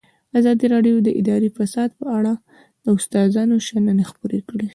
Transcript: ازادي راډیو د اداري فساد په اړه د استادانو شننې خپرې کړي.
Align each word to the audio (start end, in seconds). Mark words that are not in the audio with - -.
ازادي 0.39 0.65
راډیو 0.73 0.95
د 1.03 1.09
اداري 1.19 1.49
فساد 1.57 1.89
په 1.99 2.05
اړه 2.17 2.33
د 2.83 2.85
استادانو 2.97 3.55
شننې 3.67 4.05
خپرې 4.11 4.39
کړي. 4.49 4.67